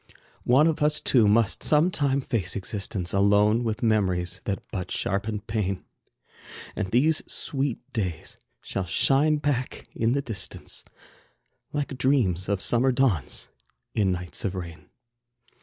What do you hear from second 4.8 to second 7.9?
sharpen pain. And these sweet